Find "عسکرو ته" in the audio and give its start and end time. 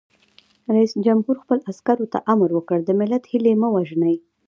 1.71-2.17